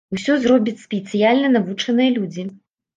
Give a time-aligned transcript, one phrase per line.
[0.15, 2.53] Усё зробяць спецыяльна навучаныя людзі.